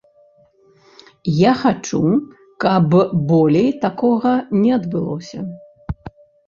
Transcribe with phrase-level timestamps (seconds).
[1.41, 2.01] Я хачу,
[2.65, 4.33] каб болей такога
[4.65, 5.39] не адбылося.